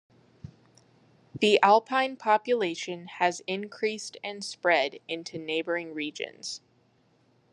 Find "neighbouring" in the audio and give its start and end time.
5.37-5.93